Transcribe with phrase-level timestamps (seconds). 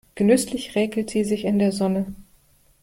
[0.15, 2.07] Genüsslich räkelt sie sich in der Sonne.